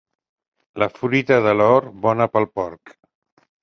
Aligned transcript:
La 0.85 0.87
fruita 0.95 1.39
de 1.49 1.55
l'hort, 1.61 1.95
bona 2.09 2.33
pel 2.35 2.53
porc. 2.59 3.01